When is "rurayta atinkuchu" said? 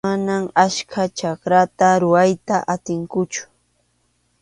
2.01-3.43